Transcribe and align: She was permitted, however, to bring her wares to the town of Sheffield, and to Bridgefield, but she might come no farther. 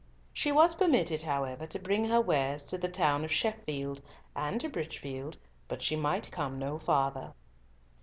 She 0.33 0.51
was 0.51 0.73
permitted, 0.73 1.21
however, 1.21 1.67
to 1.67 1.77
bring 1.77 2.05
her 2.05 2.19
wares 2.19 2.63
to 2.69 2.77
the 2.79 2.87
town 2.89 3.23
of 3.23 3.31
Sheffield, 3.31 4.01
and 4.35 4.59
to 4.59 4.67
Bridgefield, 4.67 5.37
but 5.67 5.83
she 5.83 5.95
might 5.95 6.31
come 6.31 6.57
no 6.57 6.79
farther. 6.79 7.33